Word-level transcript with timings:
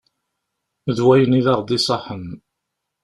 D 0.95 0.97
wayen 1.05 1.37
i 1.39 1.41
d 1.45 1.47
aɣ 1.53 1.59
d-iṣaḥen. 1.63 2.25